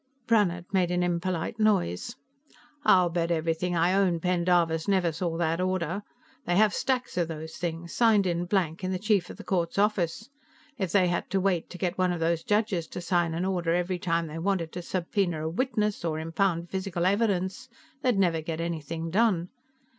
Brannhard 0.25 0.65
made 0.73 0.89
an 0.89 1.03
impolite 1.03 1.59
noise. 1.59 2.15
"I'll 2.83 3.11
bet 3.11 3.29
everything 3.29 3.75
I 3.75 3.93
own 3.93 4.19
Pendarvis 4.19 4.87
never 4.87 5.11
saw 5.11 5.37
that 5.37 5.61
order. 5.61 6.01
They 6.47 6.55
have 6.55 6.73
stacks 6.73 7.17
of 7.17 7.27
those 7.27 7.57
things, 7.57 7.93
signed 7.93 8.25
in 8.25 8.45
blank, 8.45 8.83
in 8.83 8.91
the 8.91 8.97
Chief 8.97 9.29
of 9.29 9.37
the 9.37 9.43
Court's 9.43 9.77
office. 9.77 10.27
If 10.75 10.91
they 10.91 11.05
had 11.07 11.29
to 11.29 11.39
wait 11.39 11.69
to 11.69 11.77
get 11.77 11.99
one 11.99 12.11
of 12.11 12.19
the 12.19 12.43
judges 12.43 12.87
to 12.87 12.99
sign 12.99 13.35
an 13.35 13.45
order 13.45 13.75
every 13.75 13.99
time 13.99 14.25
they 14.25 14.39
wanted 14.39 14.71
to 14.71 14.81
subpoena 14.81 15.45
a 15.47 15.49
witness 15.51 16.03
or 16.03 16.17
impound 16.17 16.71
physical 16.71 17.05
evidence, 17.05 17.69
they'd 18.01 18.17
never 18.17 18.41
get 18.41 18.59
anything 18.59 19.11
done. 19.11 19.49